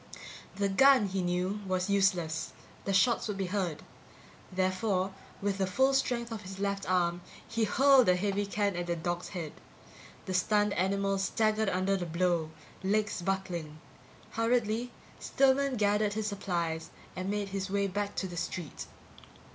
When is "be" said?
3.37-3.45